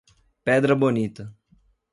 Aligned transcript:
Pedra 0.43 0.73
Bonita 0.75 1.31